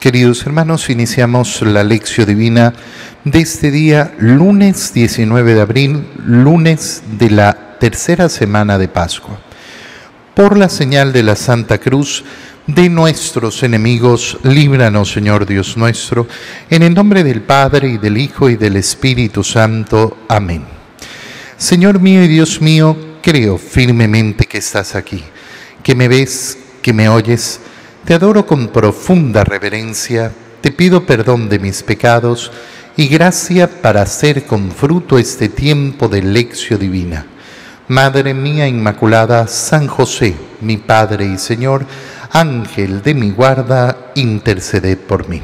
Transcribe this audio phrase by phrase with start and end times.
[0.00, 2.72] Queridos hermanos, iniciamos la lección divina
[3.24, 9.40] de este día, lunes 19 de abril, lunes de la tercera semana de Pascua.
[10.36, 12.22] Por la señal de la Santa Cruz
[12.68, 16.28] de nuestros enemigos, líbranos, Señor Dios nuestro,
[16.70, 20.18] en el nombre del Padre y del Hijo y del Espíritu Santo.
[20.28, 20.64] Amén.
[21.56, 25.24] Señor mío y Dios mío, creo firmemente que estás aquí,
[25.82, 27.58] que me ves, que me oyes
[28.04, 32.50] te adoro con profunda reverencia, te pido perdón de mis pecados
[32.96, 37.26] y gracia para hacer con fruto este tiempo de lección divina.
[37.88, 41.86] Madre mía Inmaculada, San José, mi Padre y Señor,
[42.32, 45.40] Ángel de mi guarda, interceded por mí.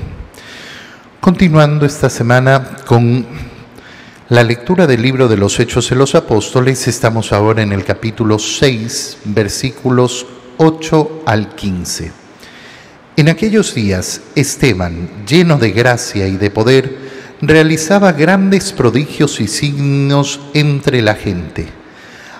[1.20, 3.24] Continuando esta semana con
[4.28, 8.38] la lectura del libro de los Hechos de los Apóstoles, estamos ahora en el capítulo
[8.38, 10.26] 6, versículos
[10.58, 12.23] 8 al 15.
[13.16, 16.98] En aquellos días, Esteban, lleno de gracia y de poder,
[17.40, 21.68] realizaba grandes prodigios y signos entre la gente.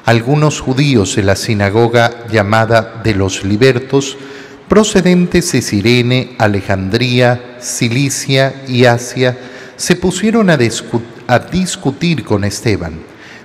[0.05, 4.19] Algunos judíos de la sinagoga llamada de los libertos,
[4.69, 9.39] procedentes de Sirene, Alejandría, Cilicia y Asia,
[9.77, 10.59] se pusieron a,
[11.29, 12.99] a discutir con Esteban,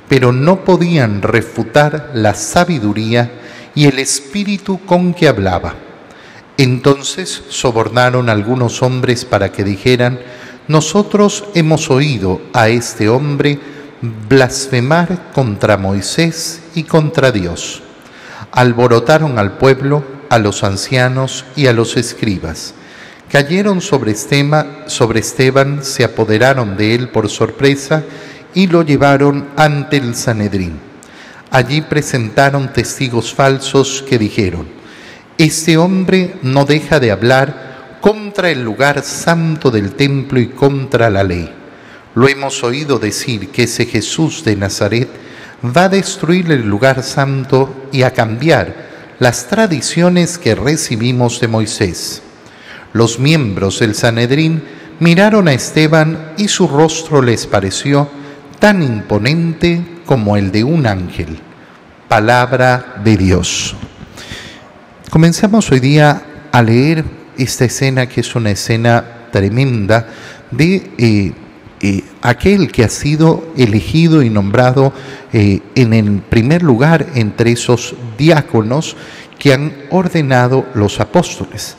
[0.07, 3.29] pero no podían refutar la sabiduría
[3.75, 5.88] y el espíritu con que hablaba
[6.63, 10.19] entonces sobornaron algunos hombres para que dijeran,
[10.67, 13.59] nosotros hemos oído a este hombre
[14.27, 17.81] blasfemar contra Moisés y contra Dios.
[18.51, 22.73] Alborotaron al pueblo, a los ancianos y a los escribas.
[23.31, 24.15] Cayeron sobre,
[24.87, 28.03] sobre Esteban, se apoderaron de él por sorpresa
[28.53, 30.79] y lo llevaron ante el Sanedrín.
[31.51, 34.78] Allí presentaron testigos falsos que dijeron,
[35.39, 41.23] este hombre no deja de hablar contra el lugar santo del templo y contra la
[41.23, 41.49] ley.
[42.13, 45.07] Lo hemos oído decir que ese Jesús de Nazaret
[45.63, 52.21] va a destruir el lugar santo y a cambiar las tradiciones que recibimos de Moisés.
[52.91, 54.61] Los miembros del Sanedrín
[54.99, 58.09] miraron a Esteban y su rostro les pareció
[58.59, 61.39] tan imponente como el de un ángel.
[62.09, 63.77] Palabra de Dios.
[65.09, 66.21] Comenzamos hoy día
[66.51, 67.03] a leer
[67.35, 70.07] esta escena que es una escena tremenda
[70.51, 71.33] de eh,
[71.81, 74.93] eh, aquel que ha sido elegido y nombrado
[75.33, 78.95] eh, en el primer lugar entre esos diáconos
[79.39, 81.75] que han ordenado los apóstoles.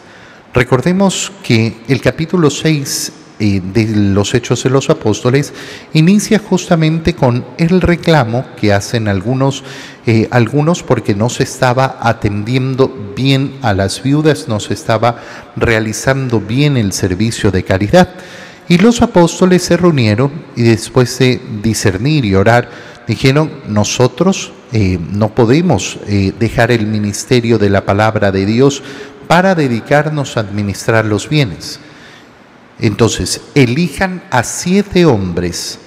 [0.53, 5.55] Recordemos que el capítulo 6 eh, de los Hechos de los Apóstoles
[5.95, 9.65] inicia justamente con el reclamo que hacen algunos,
[10.06, 15.23] eh, algunos porque no se estaba atendiendo bien a las viudas, no se estaba
[15.56, 18.11] realizando bien el servicio de caridad.
[18.69, 22.69] Y los apóstoles se reunieron y después de discernir y orar,
[23.09, 25.99] dijeron, nosotros eh, no podemos
[26.39, 28.83] dejar el ministerio de la palabra de Dios
[29.27, 31.81] para dedicarnos a administrar los bienes.
[32.81, 35.79] Entonces, elijan a siete hombres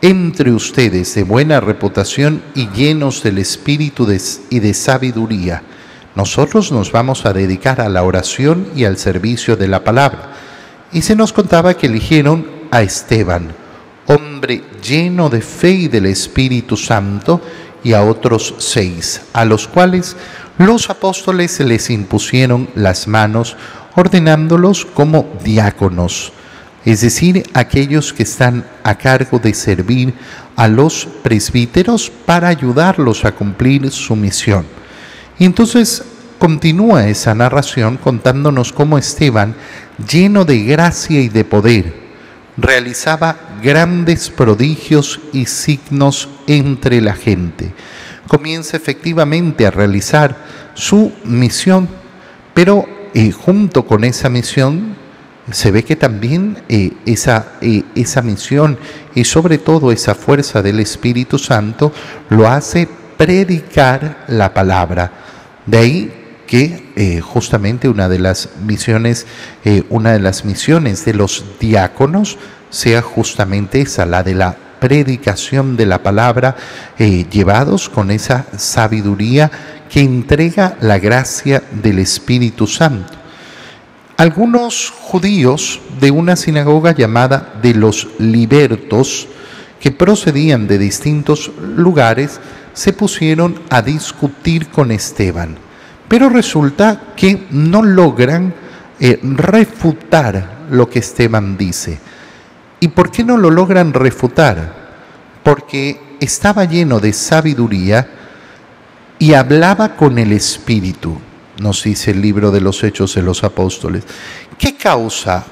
[0.00, 4.08] entre ustedes de buena reputación y llenos del espíritu
[4.50, 5.62] y de sabiduría.
[6.16, 10.32] Nosotros nos vamos a dedicar a la oración y al servicio de la palabra.
[10.92, 13.54] Y se nos contaba que eligieron a Esteban,
[14.06, 17.40] hombre lleno de fe y del Espíritu Santo,
[17.84, 20.16] y a otros seis, a los cuales
[20.58, 23.56] los apóstoles les impusieron las manos
[23.94, 26.32] ordenándolos como diáconos,
[26.84, 30.14] es decir, aquellos que están a cargo de servir
[30.56, 34.66] a los presbíteros para ayudarlos a cumplir su misión.
[35.38, 36.04] Y entonces
[36.38, 39.54] continúa esa narración contándonos cómo Esteban,
[40.10, 41.94] lleno de gracia y de poder,
[42.56, 47.72] realizaba grandes prodigios y signos entre la gente.
[48.32, 50.34] Comienza efectivamente a realizar
[50.72, 51.86] su misión,
[52.54, 54.96] pero y junto con esa misión
[55.50, 58.78] se ve que también eh, esa, eh, esa misión
[59.14, 61.92] y sobre todo esa fuerza del Espíritu Santo
[62.30, 65.12] lo hace predicar la palabra.
[65.66, 66.12] De ahí
[66.46, 69.26] que eh, justamente una de las misiones,
[69.90, 72.38] una de las misiones de los diáconos
[72.70, 76.56] sea justamente esa, la de la predicación de la palabra,
[76.98, 79.48] llevados con esa sabiduría
[79.88, 83.12] que entrega la gracia del Espíritu Santo.
[84.16, 89.28] Algunos judíos de una sinagoga llamada de los libertos,
[89.78, 92.40] que procedían de distintos lugares,
[92.72, 95.56] se pusieron a discutir con Esteban.
[96.08, 98.52] Pero resulta que no logran
[98.98, 102.00] eh, refutar lo que Esteban dice.
[102.82, 104.74] ¿Y por qué no lo logran refutar?
[105.44, 108.08] Porque estaba lleno de sabiduría
[109.20, 111.16] y hablaba con el Espíritu,
[111.60, 114.02] nos dice el libro de los Hechos de los Apóstoles.
[114.58, 115.44] ¿Qué causa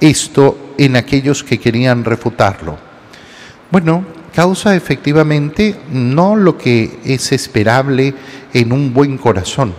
[0.00, 2.78] esto en aquellos que querían refutarlo?
[3.70, 8.14] Bueno, causa efectivamente no lo que es esperable
[8.54, 9.74] en un buen corazón.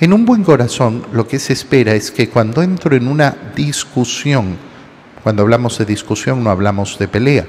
[0.00, 4.65] En un buen corazón lo que se espera es que cuando entro en una discusión,
[5.26, 7.44] cuando hablamos de discusión no hablamos de pelea,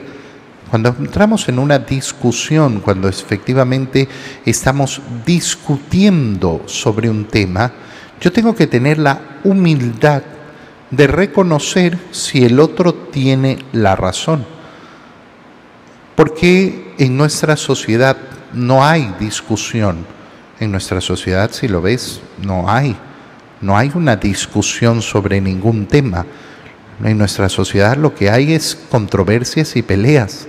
[0.71, 4.09] cuando entramos en una discusión, cuando efectivamente
[4.44, 7.71] estamos discutiendo sobre un tema,
[8.19, 10.24] yo tengo que tener la humildad
[10.89, 14.44] de reconocer si el otro tiene la razón.
[16.15, 18.18] Porque en nuestra sociedad
[18.53, 20.03] no hay discusión.
[20.59, 22.97] En nuestra sociedad, si lo ves, no hay.
[23.62, 26.25] No hay una discusión sobre ningún tema.
[27.03, 30.47] En nuestra sociedad lo que hay es controversias y peleas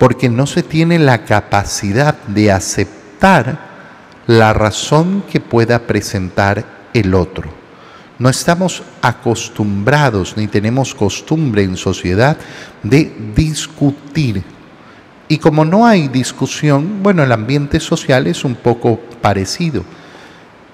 [0.00, 3.58] porque no se tiene la capacidad de aceptar
[4.26, 6.64] la razón que pueda presentar
[6.94, 7.50] el otro.
[8.18, 12.38] No estamos acostumbrados ni tenemos costumbre en sociedad
[12.82, 14.42] de discutir.
[15.28, 19.84] Y como no hay discusión, bueno, el ambiente social es un poco parecido.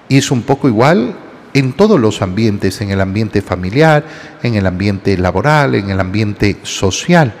[0.07, 1.17] Y es un poco igual
[1.53, 4.05] en todos los ambientes, en el ambiente familiar,
[4.43, 7.33] en el ambiente laboral, en el ambiente social.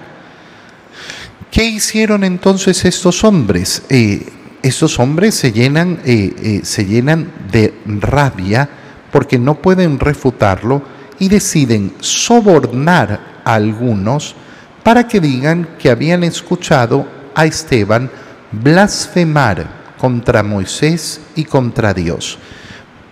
[1.51, 3.83] ¿Qué hicieron entonces estos hombres?
[3.89, 4.25] Eh,
[4.61, 8.69] estos hombres se llenan, eh, eh, se llenan de rabia
[9.11, 10.81] porque no pueden refutarlo
[11.19, 14.35] y deciden sobornar a algunos
[14.83, 18.09] para que digan que habían escuchado a Esteban
[18.51, 22.37] blasfemar contra Moisés y contra Dios.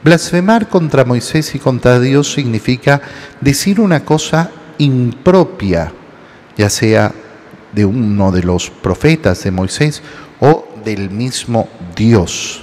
[0.06, 3.02] Blasfemar contra Moisés y contra Dios significa
[3.42, 5.92] decir una cosa impropia,
[6.56, 7.12] ya sea
[7.72, 10.04] de uno de los profetas de Moisés
[10.40, 12.62] o del mismo Dios.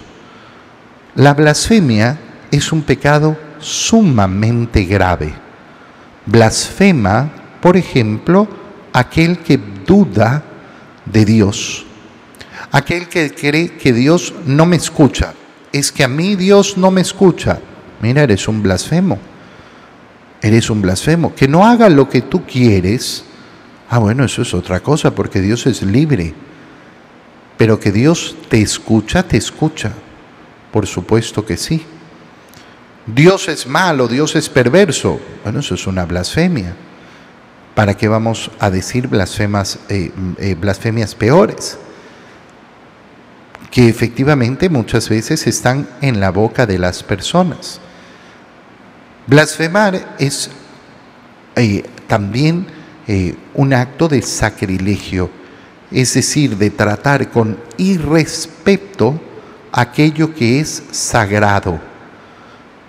[1.17, 2.17] La blasfemia
[2.53, 5.35] es un pecado sumamente grave.
[6.27, 7.29] Blasfema,
[7.61, 8.47] por ejemplo,
[8.93, 10.45] aquel que duda
[11.07, 11.87] de Dios,
[12.71, 15.35] aquel que cree que Dios no me escucha.
[15.73, 17.61] Es que a mí Dios no me escucha.
[18.01, 19.19] Mira, eres un blasfemo.
[20.41, 21.35] Eres un blasfemo.
[21.35, 23.25] Que no haga lo que tú quieres
[23.93, 26.33] Ah, bueno, eso es otra cosa, porque Dios es libre.
[27.59, 29.93] Pero que Dios te escucha, te escucha.
[30.73, 31.85] Por supuesto que sí.
[33.07, 35.21] Dios es malo, Dios es perverso.
[35.45, 36.75] Bueno, eso es una blasfemia.
[37.75, 41.77] ¿Para qué vamos a decir blasfemas, eh, eh, blasfemias peores?
[43.73, 47.81] Que efectivamente muchas veces están en la boca de las personas.
[49.27, 50.51] Blasfemar es
[51.57, 52.67] eh, también
[53.09, 55.29] eh, un acto de sacrilegio,
[55.91, 59.21] es decir, de tratar con irrespeto
[59.73, 61.81] aquello que es sagrado.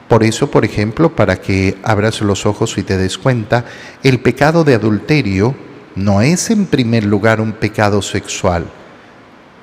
[0.07, 3.65] Por eso, por ejemplo, para que abras los ojos y te des cuenta,
[4.03, 5.56] el pecado de adulterio
[5.95, 8.65] no es en primer lugar un pecado sexual,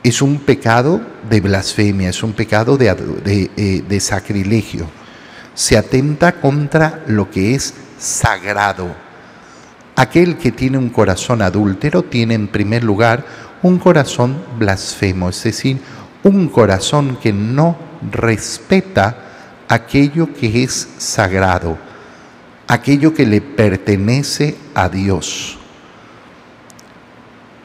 [0.02, 4.87] es un pecado de blasfemia, es un pecado de, eh, de sacrilegio.
[5.55, 8.94] Se atenta contra lo que es sagrado.
[9.96, 13.25] Aquel que tiene un corazón adúltero tiene en primer lugar
[13.63, 15.79] un corazón blasfemo, es decir,
[16.22, 17.77] un corazón que no
[18.10, 19.17] respeta
[19.69, 21.77] aquello que es sagrado,
[22.67, 25.59] aquello que le pertenece a Dios.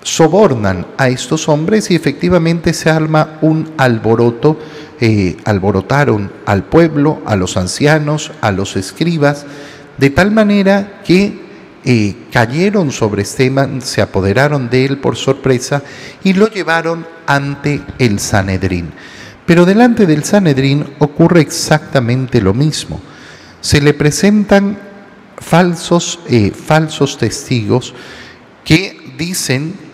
[0.05, 4.59] Sobornan a estos hombres y efectivamente se arma un alboroto,
[5.01, 9.47] eh, alborotaron al pueblo, a los ancianos, a los escribas,
[9.97, 11.43] de tal manera que
[12.31, 15.81] cayeron sobre Esteban, se apoderaron de él por sorpresa
[16.23, 18.91] y lo llevaron ante el Sanedrín.
[19.47, 22.99] Pero delante del Sanedrín ocurre exactamente lo mismo.
[23.59, 24.77] Se le presentan
[25.37, 27.95] falsos, eh, falsos testigos
[28.63, 29.84] que dicen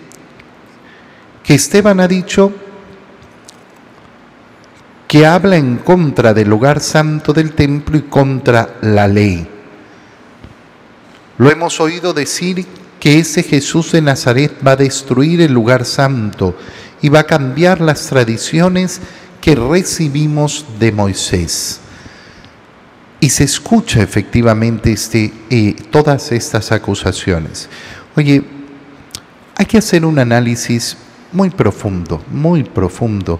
[1.55, 2.53] Esteban ha dicho
[5.05, 9.45] que habla en contra del lugar santo del templo y contra la ley.
[11.37, 12.65] Lo hemos oído decir
[13.01, 16.55] que ese Jesús de Nazaret va a destruir el lugar santo
[17.01, 19.01] y va a cambiar las tradiciones
[19.41, 21.81] que recibimos de Moisés.
[23.19, 27.67] Y se escucha efectivamente este, eh, todas estas acusaciones.
[28.15, 28.41] Oye,
[29.57, 30.95] hay que hacer un análisis
[31.31, 33.39] muy profundo, muy profundo.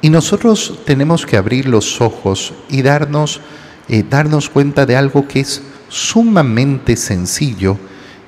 [0.00, 3.40] Y nosotros tenemos que abrir los ojos y darnos
[3.90, 7.78] eh, darnos cuenta de algo que es sumamente sencillo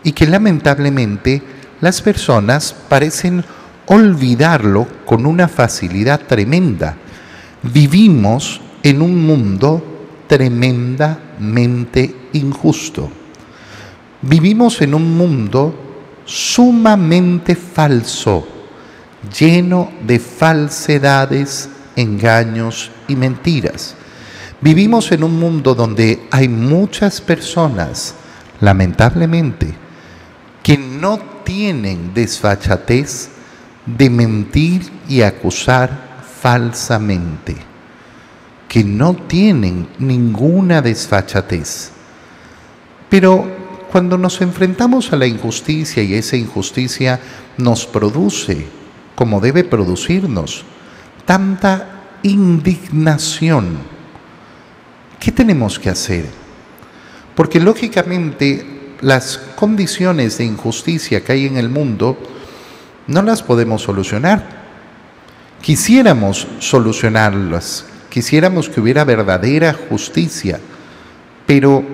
[0.03, 1.43] y que lamentablemente
[1.83, 3.45] las personas parecen
[3.87, 6.97] olvidarlo con una facilidad tremenda.
[7.63, 9.85] Vivimos en un mundo
[10.27, 13.11] tremendamente injusto.
[14.23, 15.75] Vivimos en un mundo
[16.25, 18.49] sumamente falso,
[19.39, 23.95] lleno de falsedades, engaños y mentiras.
[24.61, 28.15] Vivimos en un mundo donde hay muchas personas,
[28.61, 29.75] lamentablemente,
[30.63, 33.31] que no tienen desfachatez
[33.87, 37.57] de mentir y acusar falsamente,
[38.69, 41.91] que no tienen ninguna desfachatez.
[43.09, 43.51] Pero
[43.91, 47.19] cuando nos enfrentamos a la injusticia y esa injusticia
[47.57, 48.80] nos produce,
[49.21, 50.65] como debe producirnos,
[51.27, 53.77] tanta indignación,
[55.19, 56.25] ¿qué tenemos que hacer?
[57.35, 62.17] Porque lógicamente las condiciones de injusticia que hay en el mundo
[63.09, 64.43] no las podemos solucionar.
[65.61, 70.59] Quisiéramos solucionarlas, quisiéramos que hubiera verdadera justicia,
[71.47, 71.85] pero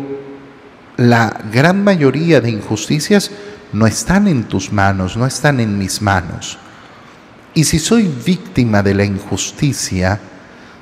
[0.97, 3.33] la gran mayoría de injusticias
[3.73, 6.61] no están en tus manos, no están en mis manos.
[7.57, 10.21] Y si soy víctima de la injusticia,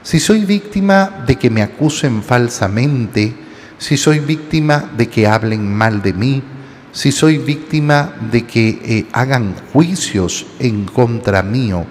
[0.02, 3.32] si soy víctima de que me acusen falsamente,
[3.78, 6.42] si soy víctima de que hablen mal de mí,
[6.90, 11.86] si soy víctima de que eh, hagan juicios en contra mío,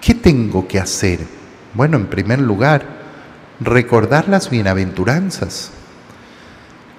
[0.00, 1.20] ¿qué tengo que hacer?
[1.74, 2.86] Bueno, en primer lugar,
[3.60, 5.72] recordar las bienaventuranzas.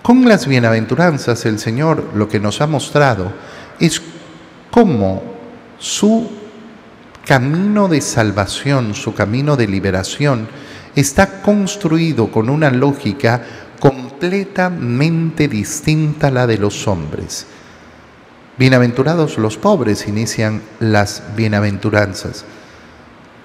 [0.04, 3.34] Con las bienaventuranzas el Señor lo que nos ha mostrado
[3.80, 4.04] es
[4.70, 5.24] cómo
[5.80, 6.45] su
[7.26, 10.48] camino de salvación, su camino de liberación,
[10.96, 13.42] está construido con una lógica
[13.80, 17.48] completamente distinta a la de los hombres.
[18.58, 22.46] Bienaventurados los pobres inician las bienaventuranzas,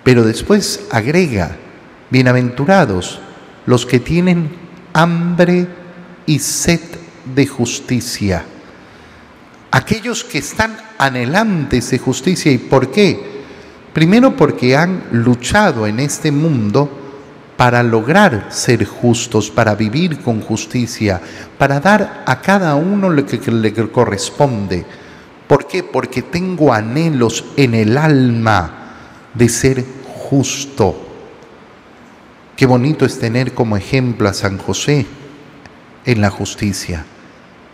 [0.05, 1.57] pero después agrega,
[2.11, 3.21] bienaventurados
[3.67, 4.51] los que tienen
[4.93, 5.67] hambre
[6.27, 6.81] y sed
[7.35, 8.45] de justicia.
[9.73, 12.53] Aquellos que están anhelantes de justicia.
[12.53, 13.40] ¿Y por qué?
[13.93, 16.89] Primero porque han luchado en este mundo
[17.57, 21.21] para lograr ser justos, para vivir con justicia,
[21.59, 24.87] para dar a cada uno lo que le corresponde.
[25.47, 25.83] ¿Por qué?
[25.83, 28.95] Porque tengo anhelos en el alma
[29.35, 29.85] de ser
[30.31, 31.09] justo.
[32.57, 35.05] Qué bonito es tener como ejemplo a San José
[36.05, 37.05] en la justicia,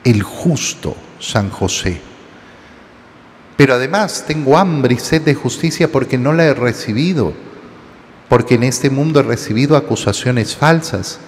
[0.04, 2.00] el justo San José.
[3.56, 7.32] Pero además tengo hambre y sed de justicia porque no la he recibido,
[8.28, 11.18] porque en este mundo he recibido acusaciones falsas,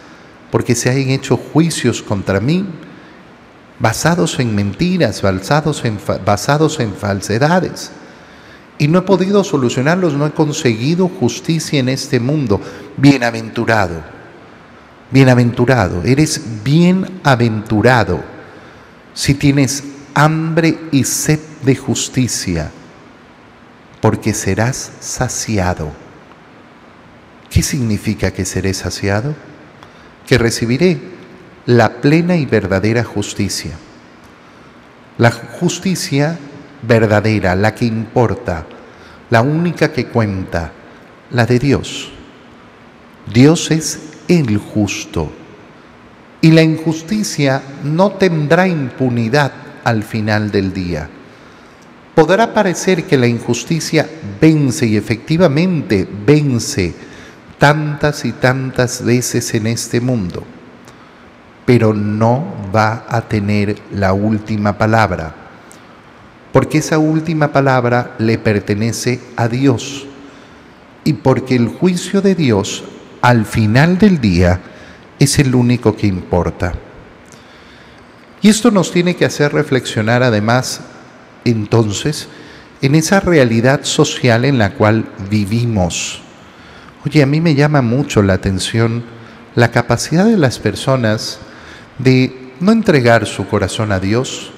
[0.51, 2.67] porque se han hecho juicios contra mí
[3.79, 7.93] basados en mentiras, basados en, basados en falsedades.
[8.77, 12.61] Y no he podido solucionarlos, no he conseguido justicia en este mundo.
[12.97, 14.19] Bienaventurado
[15.11, 18.23] Bienaventurado, eres bienaventurado
[19.15, 19.83] si tienes
[20.19, 22.73] hambre y sed de justicia,
[24.01, 25.93] porque serás saciado.
[27.49, 29.37] ¿Qué significa que seré saciado?
[30.27, 30.99] Que recibiré
[31.67, 33.77] la plena y verdadera justicia.
[35.19, 36.37] La justicia
[36.83, 38.67] verdadera, la que importa,
[39.31, 40.73] la única que cuenta,
[41.31, 42.11] la de Dios.
[43.33, 45.31] Dios es el justo.
[46.41, 51.09] Y la injusticia no tendrá impunidad al final del día.
[52.15, 54.09] Podrá parecer que la injusticia
[54.41, 56.95] vence y efectivamente vence
[57.59, 60.45] tantas y tantas veces en este mundo,
[61.65, 62.45] pero no
[62.75, 65.35] va a tener la última palabra,
[66.53, 70.07] porque esa última palabra le pertenece a Dios
[71.05, 72.85] y porque el juicio de Dios
[73.21, 74.61] al final del día
[75.19, 76.73] es el único que importa.
[78.41, 80.81] Y esto nos tiene que hacer reflexionar además
[81.45, 82.29] entonces
[82.83, 86.23] en esa realidad social en la cual vivimos.
[87.05, 89.05] Oye, a mí me llama mucho la atención
[89.55, 91.41] la capacidad de las personas
[91.99, 94.53] de no entregar su corazón a Dios,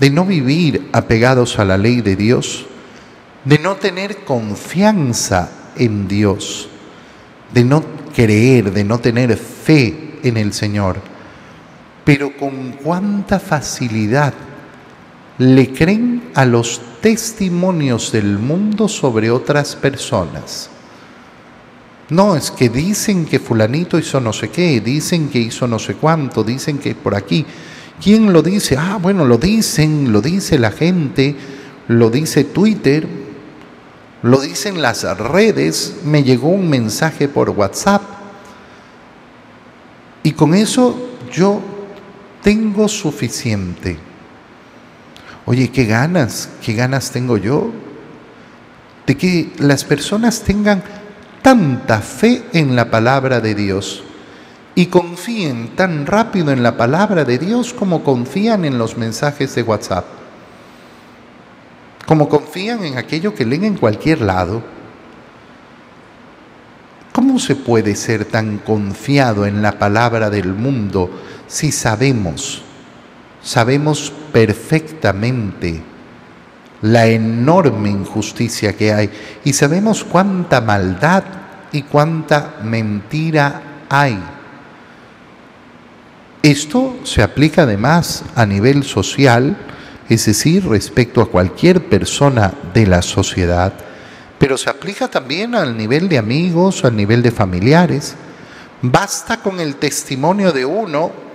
[0.00, 2.66] de no vivir apegados a la ley de Dios,
[3.44, 6.68] de no tener confianza en Dios
[7.52, 7.82] de no
[8.14, 11.00] creer, de no tener fe en el Señor,
[12.08, 14.32] pero con cuánta facilidad
[15.36, 20.70] le creen a los testimonios del mundo sobre otras personas.
[22.08, 25.96] No, es que dicen que fulanito hizo no sé qué, dicen que hizo no sé
[25.96, 27.44] cuánto, dicen que por aquí.
[28.02, 28.78] ¿Quién lo dice?
[28.78, 31.36] Ah, bueno, lo dicen, lo dice la gente,
[31.88, 33.06] lo dice Twitter,
[34.22, 38.00] lo dicen las redes, me llegó un mensaje por WhatsApp.
[40.22, 41.67] Y con eso yo
[42.42, 43.98] tengo suficiente.
[45.44, 47.72] Oye, qué ganas, qué ganas tengo yo
[49.06, 50.82] de que las personas tengan
[51.40, 54.04] tanta fe en la palabra de Dios
[54.74, 59.62] y confíen tan rápido en la palabra de Dios como confían en los mensajes de
[59.62, 60.04] WhatsApp,
[62.06, 64.62] como confían en aquello que leen en cualquier lado.
[67.12, 71.10] ¿Cómo se puede ser tan confiado en la palabra del mundo
[71.48, 72.62] si sabemos,
[73.42, 75.82] sabemos perfectamente
[76.82, 79.10] la enorme injusticia que hay
[79.44, 81.24] y sabemos cuánta maldad
[81.72, 84.22] y cuánta mentira hay.
[86.42, 89.56] Esto se aplica además a nivel social,
[90.08, 93.72] es decir, respecto a cualquier persona de la sociedad,
[94.38, 98.14] pero se aplica también al nivel de amigos, al nivel de familiares.
[98.80, 101.27] Basta con el testimonio de uno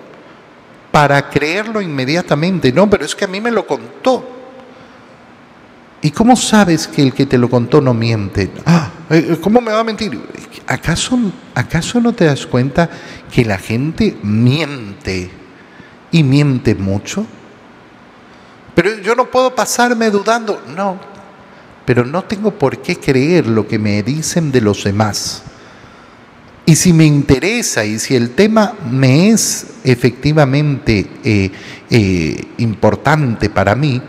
[0.94, 2.72] para creerlo inmediatamente.
[2.72, 4.30] No, pero es que a mí me lo contó.
[6.04, 8.52] ¿Y cómo sabes que el que te lo contó no miente?
[8.64, 10.22] Ah, eh, eh, ¿Cómo me va a mentir?
[10.68, 11.18] ¿Acaso,
[11.56, 12.92] ¿Acaso no te das cuenta
[13.32, 15.32] que la gente miente
[16.12, 17.26] y miente mucho?
[18.76, 20.62] Pero yo no puedo pasarme dudando.
[20.76, 21.00] No,
[21.88, 25.42] pero no tengo por qué creer lo que me dicen de los demás.
[26.66, 34.02] Y si me interesa y si el tema me es efectivamente eh, importante para mí,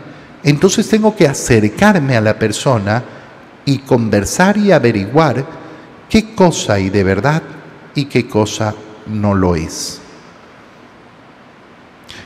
[0.43, 3.03] entonces tengo que acercarme a la persona
[3.65, 5.45] y conversar y averiguar
[6.09, 7.41] qué cosa hay de verdad
[7.93, 8.73] y qué cosa
[9.07, 9.99] no lo es.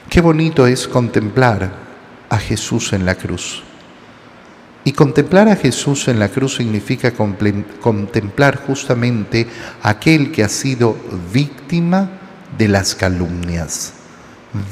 [0.09, 1.71] Qué bonito es contemplar
[2.29, 3.63] a Jesús en la cruz.
[4.90, 9.46] Y contemplar a Jesús en la cruz significa contemplar justamente
[9.84, 10.98] aquel que ha sido
[11.32, 12.10] víctima
[12.58, 13.94] de las calumnias,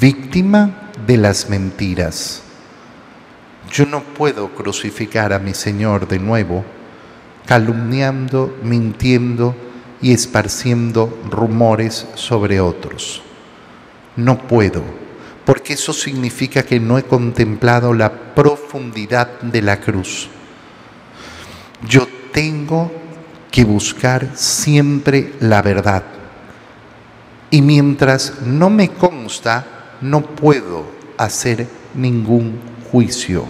[0.01, 2.41] víctima de las mentiras
[3.71, 6.63] yo no puedo crucificar a mi Señor de nuevo,
[7.45, 9.55] calumniando, mintiendo
[10.01, 13.21] y esparciendo rumores sobre otros.
[14.15, 14.83] No puedo,
[15.47, 20.27] porque eso significa que no he contemplado la profundidad de la cruz.
[21.87, 22.91] Yo tengo
[23.49, 26.03] que buscar siempre la verdad.
[27.49, 30.83] Y mientras no me consta, no puedo
[31.17, 32.59] hacer ningún
[32.91, 33.45] juicio.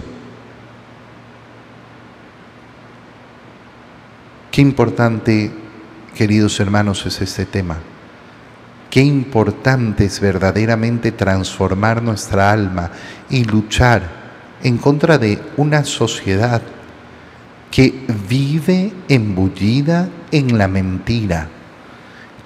[4.52, 5.50] Qué importante,
[6.14, 7.78] queridos hermanos, es este tema.
[8.90, 12.90] Qué importante es verdaderamente transformar nuestra alma
[13.28, 14.02] y luchar
[14.62, 16.62] en contra de una sociedad
[17.70, 21.48] que vive embullida en la mentira,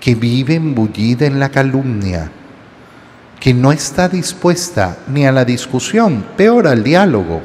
[0.01, 2.31] que vive embullida en la calumnia,
[3.39, 7.41] que no está dispuesta ni a la discusión, peor al diálogo,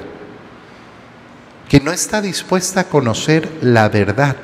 [1.69, 4.35] que no está dispuesta a conocer la verdad,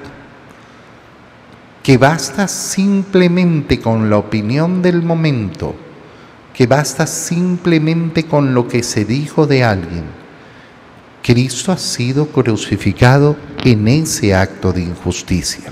[1.84, 5.76] que basta simplemente con la opinión del momento,
[6.54, 10.06] que basta simplemente con lo que se dijo de alguien.
[11.22, 15.72] Cristo ha sido crucificado en ese acto de injusticia.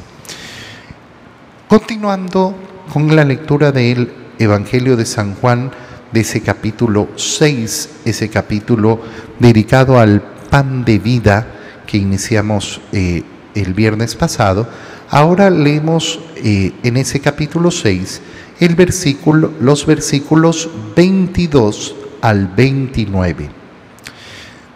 [1.69, 2.56] Continuando
[2.91, 5.71] con la lectura de él, Evangelio de San Juan,
[6.12, 9.00] de ese capítulo 6, ese capítulo
[9.39, 11.47] dedicado al pan de vida
[11.88, 13.24] que iniciamos eh,
[13.56, 14.67] el viernes pasado,
[15.12, 18.21] ahora leemos eh, en ese capítulo 6
[18.62, 23.50] el versículo, los versículos 22 al 29.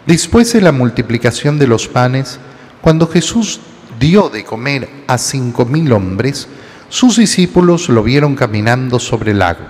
[0.04, 2.38] Después de la multiplicación de los panes,
[2.82, 3.60] cuando Jesús
[3.98, 6.46] dio de comer a cinco mil hombres,
[6.90, 9.64] sus discípulos lo vieron caminando sobre el lago.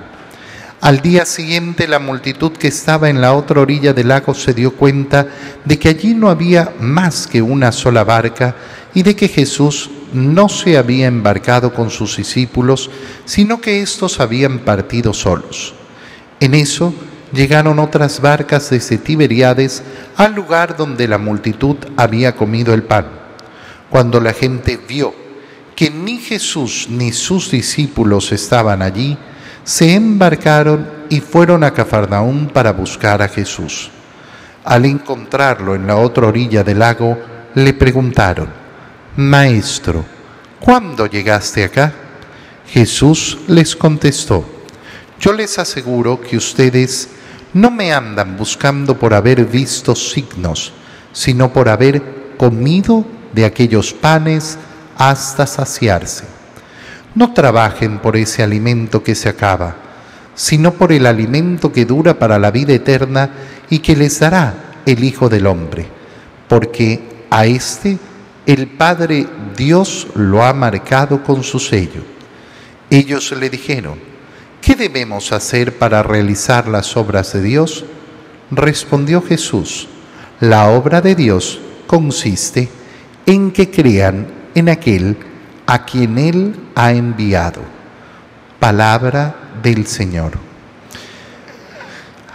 [0.80, 4.72] Al día siguiente la multitud que estaba en la otra orilla del lago se dio
[4.72, 5.26] cuenta
[5.64, 8.56] de que allí no había más que una sola barca
[8.94, 12.90] y de que Jesús no se había embarcado con sus discípulos,
[13.24, 15.74] sino que éstos habían partido solos.
[16.40, 16.92] En eso
[17.32, 19.82] llegaron otras barcas desde Tiberiades
[20.16, 23.06] al lugar donde la multitud había comido el pan.
[23.90, 25.14] Cuando la gente vio
[25.74, 29.16] que ni Jesús ni sus discípulos estaban allí,
[29.64, 33.90] se embarcaron y fueron a Cafarnaúm para buscar a Jesús.
[34.64, 37.18] Al encontrarlo en la otra orilla del lago,
[37.54, 38.65] le preguntaron,
[39.16, 40.04] Maestro,
[40.60, 41.90] ¿cuándo llegaste acá?
[42.68, 44.44] Jesús les contestó,
[45.18, 47.08] yo les aseguro que ustedes
[47.54, 50.74] no me andan buscando por haber visto signos,
[51.14, 52.02] sino por haber
[52.36, 54.58] comido de aquellos panes
[54.98, 56.24] hasta saciarse.
[57.14, 59.76] No trabajen por ese alimento que se acaba,
[60.34, 63.30] sino por el alimento que dura para la vida eterna
[63.70, 65.88] y que les dará el Hijo del Hombre,
[66.48, 67.98] porque a éste
[68.46, 72.02] el Padre Dios lo ha marcado con su sello.
[72.88, 73.98] Ellos le dijeron,
[74.62, 77.84] ¿qué debemos hacer para realizar las obras de Dios?
[78.52, 79.88] Respondió Jesús,
[80.38, 82.68] la obra de Dios consiste
[83.26, 85.16] en que crean en aquel
[85.66, 87.60] a quien Él ha enviado.
[88.60, 90.32] Palabra del Señor.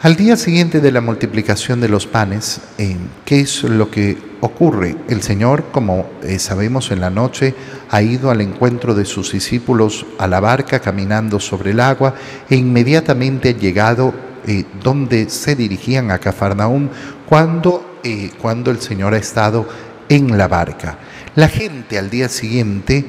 [0.03, 4.95] Al día siguiente de la multiplicación de los panes, eh, ¿qué es lo que ocurre?
[5.07, 7.53] El Señor, como eh, sabemos en la noche,
[7.87, 12.15] ha ido al encuentro de sus discípulos a la barca caminando sobre el agua
[12.49, 14.11] e inmediatamente ha llegado
[14.47, 16.89] eh, donde se dirigían a Cafarnaúm
[17.29, 17.99] cuando,
[18.41, 19.69] cuando el Señor ha estado
[20.09, 20.97] en la barca.
[21.35, 23.05] La gente al día siguiente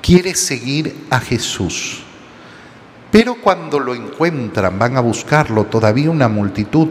[0.00, 2.01] quiere seguir a Jesús,
[3.12, 6.88] pero cuando lo encuentran, van a buscarlo, todavía una multitud,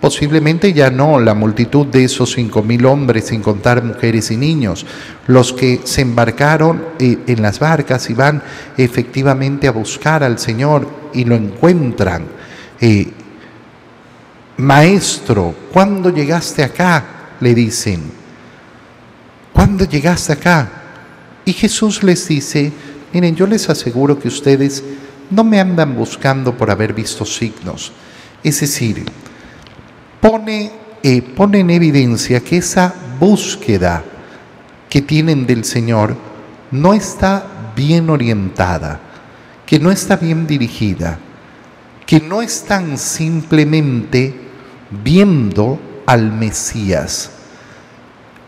[0.00, 4.86] posiblemente ya no la multitud de esos cinco mil hombres, sin contar mujeres y niños,
[5.26, 8.42] los que se embarcaron eh, en las barcas y van
[8.78, 12.24] efectivamente a buscar al Señor y lo encuentran.
[12.80, 13.12] Eh,
[14.56, 17.04] Maestro, ¿cuándo llegaste acá?
[17.40, 18.00] le dicen.
[19.52, 20.70] ¿Cuándo llegaste acá?
[21.44, 22.72] Y Jesús les dice,
[23.12, 24.82] miren, yo les aseguro que ustedes
[25.30, 27.92] no me andan buscando por haber visto signos.
[28.42, 29.04] Es decir,
[30.20, 30.70] pone,
[31.02, 34.02] eh, pone en evidencia que esa búsqueda
[34.88, 36.16] que tienen del Señor
[36.70, 39.00] no está bien orientada,
[39.66, 41.18] que no está bien dirigida,
[42.06, 44.34] que no están simplemente
[44.90, 47.30] viendo al Mesías,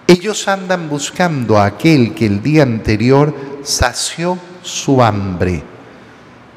[0.07, 5.63] ellos andan buscando a aquel que el día anterior sació su hambre.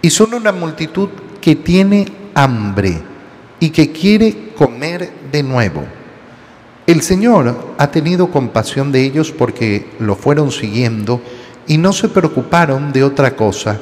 [0.06, 1.10] Y son una multitud
[1.42, 3.02] que tiene hambre
[3.60, 5.84] y que quiere comer de nuevo.
[6.86, 11.22] El Señor ha tenido compasión de ellos porque lo fueron siguiendo
[11.66, 13.80] y no se preocuparon de otra cosa.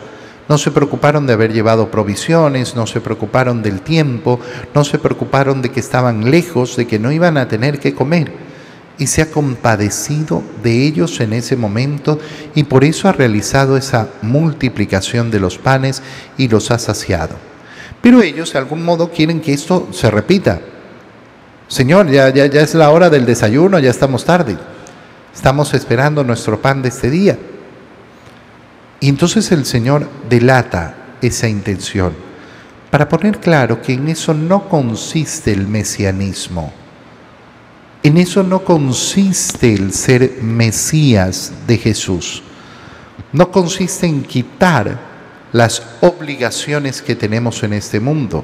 [0.47, 4.39] No se preocuparon de haber llevado provisiones, no se preocuparon del tiempo,
[4.73, 8.31] no se preocuparon de que estaban lejos, de que no iban a tener que comer
[8.97, 12.19] y se ha compadecido de ellos en ese momento
[12.53, 16.01] y por eso ha realizado esa multiplicación de los panes
[16.37, 17.35] y los ha saciado.
[18.01, 20.59] Pero ellos de algún modo quieren que esto se repita.
[21.67, 24.57] Señor, ya, ya, ya es la hora del desayuno, ya estamos tarde.
[25.33, 27.39] Estamos esperando nuestro pan de este día.
[28.99, 32.13] Y entonces el Señor delata esa intención
[32.91, 36.82] para poner claro que en eso no consiste el mesianismo
[38.03, 42.43] en eso no consiste el ser Mesías de Jesús.
[43.31, 44.99] No consiste en quitar
[45.53, 48.43] las obligaciones que tenemos en este mundo.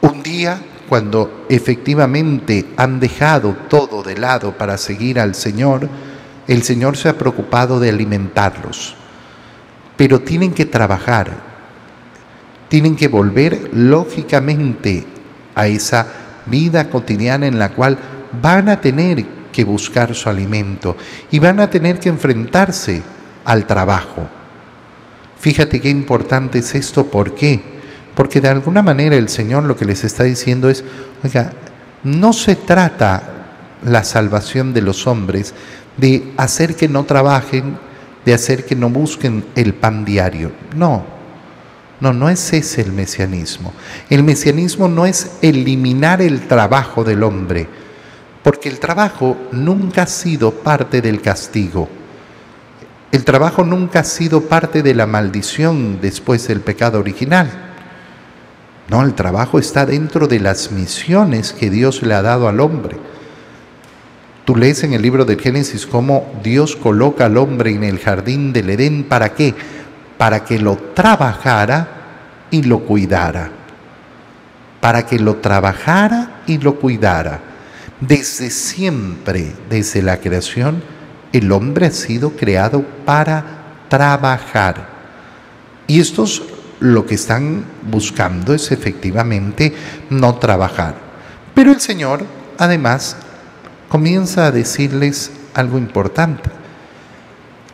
[0.00, 5.88] Un día, cuando efectivamente han dejado todo de lado para seguir al Señor,
[6.46, 8.94] el Señor se ha preocupado de alimentarlos.
[9.96, 11.32] Pero tienen que trabajar,
[12.68, 15.04] tienen que volver lógicamente
[15.54, 17.98] a esa vida cotidiana en la cual
[18.40, 20.96] van a tener que buscar su alimento
[21.30, 23.02] y van a tener que enfrentarse
[23.44, 24.26] al trabajo.
[25.38, 27.62] Fíjate qué importante es esto, ¿por qué?
[28.14, 30.84] Porque de alguna manera el Señor lo que les está diciendo es,
[31.22, 31.52] oiga,
[32.02, 33.22] no se trata
[33.84, 35.54] la salvación de los hombres
[35.96, 37.78] de hacer que no trabajen,
[38.24, 40.50] de hacer que no busquen el pan diario.
[40.74, 41.13] No,
[42.00, 43.72] no, no es ese el mesianismo.
[44.10, 47.68] El mesianismo no es eliminar el trabajo del hombre,
[48.42, 51.88] porque el trabajo nunca ha sido parte del castigo.
[53.12, 57.48] El trabajo nunca ha sido parte de la maldición después del pecado original.
[58.88, 62.96] No, el trabajo está dentro de las misiones que Dios le ha dado al hombre.
[64.44, 68.52] Tú lees en el libro de Génesis cómo Dios coloca al hombre en el jardín
[68.52, 69.04] del Edén.
[69.04, 69.54] ¿Para qué?
[70.18, 71.88] Para que lo trabajara
[72.50, 73.50] y lo cuidara.
[74.80, 77.40] Para que lo trabajara y lo cuidara.
[78.00, 80.82] Desde siempre, desde la creación,
[81.32, 83.44] el hombre ha sido creado para
[83.88, 84.88] trabajar.
[85.86, 86.42] Y estos
[86.80, 89.74] lo que están buscando es efectivamente
[90.10, 90.94] no trabajar.
[91.54, 92.24] Pero el Señor,
[92.58, 93.16] además,
[93.88, 96.50] comienza a decirles algo importante.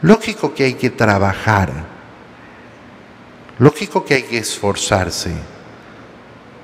[0.02, 1.70] Lógico que hay que trabajar,
[3.60, 5.30] lógico que hay que esforzarse,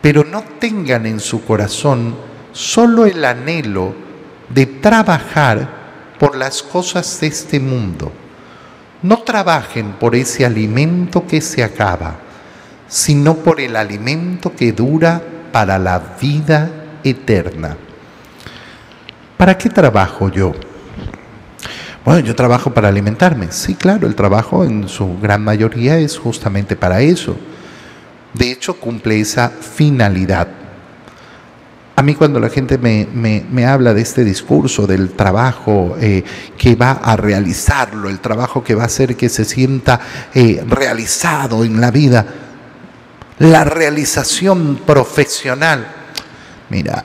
[0.01, 2.17] pero no tengan en su corazón
[2.53, 3.95] solo el anhelo
[4.49, 8.11] de trabajar por las cosas de este mundo.
[9.03, 12.17] No trabajen por ese alimento que se acaba,
[12.89, 16.71] sino por el alimento que dura para la vida
[17.05, 17.77] eterna.
[19.37, 20.55] ¿Para qué trabajo yo?
[22.07, 23.49] Bueno, yo trabajo para alimentarme.
[23.51, 27.37] Sí, claro, el trabajo en su gran mayoría es justamente para eso.
[28.33, 30.47] De hecho, cumple esa finalidad.
[31.97, 36.23] A mí cuando la gente me, habla de este discurso, del trabajo eh,
[36.57, 39.99] que va a realizarlo, el trabajo que va a hacer que se sienta
[40.33, 42.25] eh, realizado en la vida,
[43.41, 45.89] la realización profesional,
[46.71, 47.03] mira,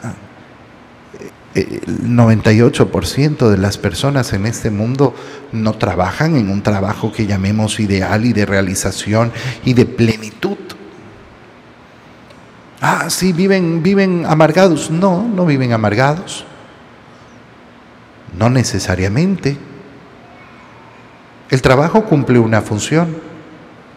[1.54, 5.14] el 98% de las personas en este mundo
[5.52, 9.32] no trabajan en un trabajo que llamemos ideal y de realización
[9.66, 10.58] y de plenitud.
[12.80, 14.90] Ah, sí, viven, viven amargados.
[14.90, 16.46] No, no viven amargados.
[18.38, 19.58] No necesariamente.
[21.50, 23.18] El trabajo cumple una función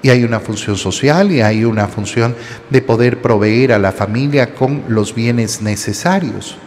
[0.03, 2.37] y hay una función social y hay una función
[2.69, 6.59] de poder proveer a la familia con los bienes necesarios.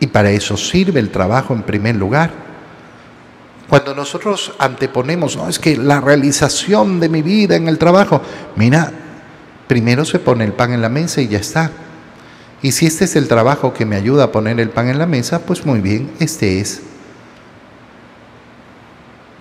[0.00, 2.32] Y para eso sirve el trabajo en primer lugar.
[3.68, 8.20] Cuando nosotros anteponemos, no, es que la realización de mi vida en el trabajo,
[8.56, 8.90] mira,
[9.68, 11.70] primero se pone el pan en la mesa y ya está.
[12.62, 15.06] Y si este es el trabajo que me ayuda a poner el pan en la
[15.06, 16.82] mesa, pues muy bien, este es.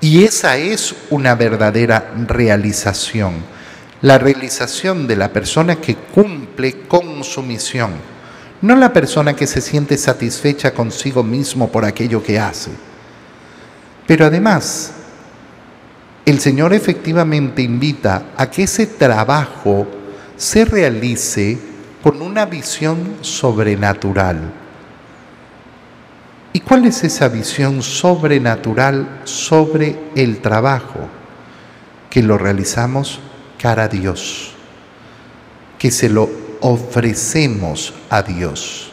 [0.01, 3.33] Y esa es una verdadera realización,
[4.01, 8.18] la realización de la persona que cumple con su misión
[8.61, 12.71] no la persona que se siente satisfecha consigo mismo por aquello que hace.
[14.05, 14.91] Pero además,
[16.25, 19.87] el Señor efectivamente invita a que ese trabajo
[20.35, 21.57] se realice
[22.03, 24.51] con una visión sobrenatural.
[26.51, 31.07] ¿Y cuál es esa visión sobrenatural sobre el trabajo?
[32.09, 33.19] Que lo realizamos
[33.59, 34.53] cara a Dios,
[35.77, 36.29] que se lo
[36.61, 38.91] ofrecemos a Dios.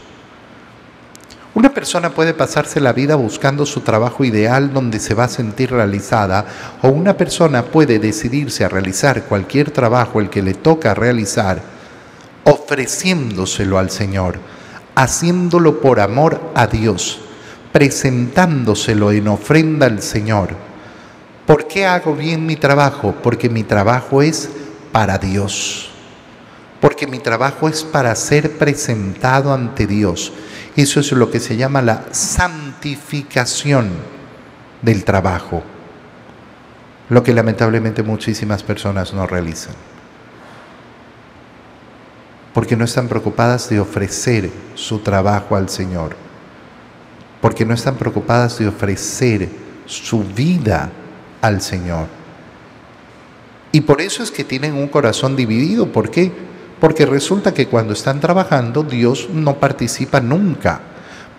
[1.54, 5.70] Una persona puede pasarse la vida buscando su trabajo ideal donde se va a sentir
[5.70, 6.44] realizada
[6.82, 11.62] o una persona puede decidirse a realizar cualquier trabajo el que le toca realizar
[12.44, 14.38] ofreciéndoselo al Señor,
[14.94, 17.20] haciéndolo por amor a Dios,
[17.72, 20.50] presentándoselo en ofrenda al Señor.
[21.46, 23.14] ¿Por qué hago bien mi trabajo?
[23.22, 24.50] Porque mi trabajo es
[24.92, 25.95] para Dios
[26.80, 30.32] porque mi trabajo es para ser presentado ante Dios.
[30.76, 33.90] Eso es lo que se llama la santificación
[34.82, 35.62] del trabajo,
[37.08, 39.74] lo que lamentablemente muchísimas personas no realizan,
[42.52, 46.14] porque no están preocupadas de ofrecer su trabajo al Señor,
[47.40, 49.48] porque no están preocupadas de ofrecer
[49.86, 50.90] su vida
[51.40, 52.06] al Señor.
[53.72, 55.92] Y por eso es que tienen un corazón dividido.
[55.92, 56.32] ¿Por qué?
[56.80, 60.80] Porque resulta que cuando están trabajando, Dios no participa nunca.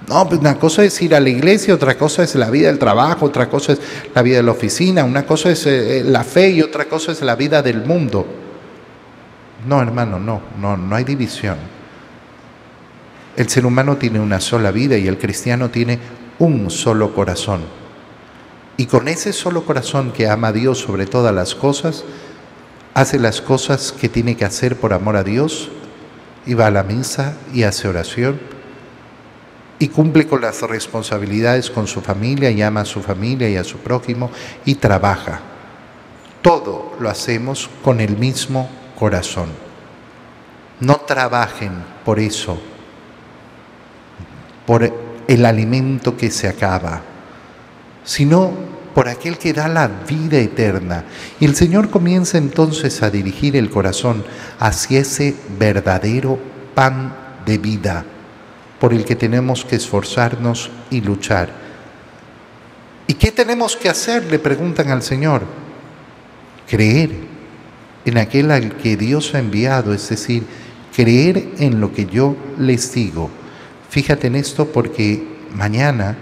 [0.08, 2.80] No, pues una cosa es ir a la iglesia, otra cosa es la vida del
[2.80, 3.82] trabajo, otra cosa es
[4.16, 7.22] la vida de la oficina, una cosa es eh, la fe y otra cosa es
[7.22, 8.26] la vida del mundo.
[9.68, 11.58] No, hermano, no, no, no hay división.
[13.36, 16.00] El ser humano tiene una sola vida y el cristiano tiene
[16.40, 17.62] un solo corazón.
[18.78, 22.06] Y con ese solo corazón que ama a Dios sobre todas las cosas,
[22.98, 25.70] hace las cosas que tiene que hacer por amor a Dios
[26.48, 28.40] y va a la misa y hace oración
[29.78, 33.64] y cumple con las responsabilidades con su familia y ama a su familia y a
[33.64, 34.32] su prójimo
[34.66, 35.42] y trabaja.
[36.42, 39.50] Todo lo hacemos con el mismo corazón.
[40.80, 42.58] No trabajen por eso,
[44.66, 44.92] por
[45.28, 47.04] el alimento que se acaba,
[48.04, 48.67] sino
[48.98, 51.04] por aquel que da la vida eterna.
[51.40, 54.26] Y el Señor comienza entonces a dirigir el corazón
[54.58, 56.40] hacia ese verdadero
[56.74, 58.04] pan de vida
[58.80, 61.52] por el que tenemos que esforzarnos y luchar.
[63.06, 64.32] ¿Y qué tenemos que hacer?
[64.32, 65.44] Le preguntan al Señor.
[66.68, 67.12] Creer
[68.04, 70.42] en aquel al que Dios ha enviado, es decir,
[70.96, 73.30] creer en lo que yo les digo.
[73.92, 76.18] Fíjate en esto porque mañana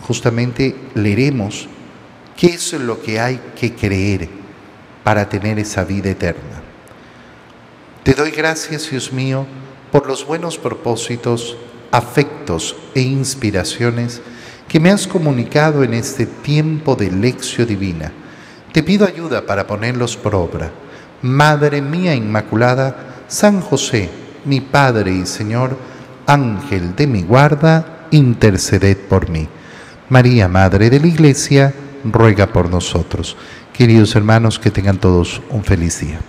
[0.00, 1.68] justamente leeremos
[2.38, 4.28] ¿Qué es lo que hay que creer
[5.02, 6.62] para tener esa vida eterna?
[8.04, 9.44] Te doy gracias, Dios mío,
[9.90, 11.56] por los buenos propósitos,
[11.90, 14.22] afectos e inspiraciones
[14.68, 18.12] que me has comunicado en este tiempo de lección divina.
[18.72, 20.70] Te pido ayuda para ponerlos por obra.
[21.22, 24.10] Madre mía Inmaculada, San José,
[24.44, 25.76] mi Padre y Señor,
[26.24, 29.48] Ángel de mi guarda, interceded por mí.
[30.08, 33.36] María, Madre de la Iglesia, ruega por nosotros.
[33.72, 36.20] Queridos hermanos, que tengan todos un feliz día.